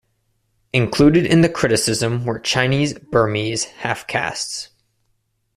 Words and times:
Included 0.73 1.27
in 1.27 1.41
the 1.41 1.47
criticism 1.47 2.25
were 2.25 2.39
Chinese-Burmese 2.39 3.65
half-castes. 3.65 4.69